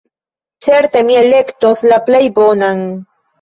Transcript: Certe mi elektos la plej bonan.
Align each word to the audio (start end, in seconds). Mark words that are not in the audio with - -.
Certe 0.67 1.03
mi 1.09 1.17
elektos 1.19 1.85
la 1.93 2.01
plej 2.09 2.23
bonan. 2.41 2.83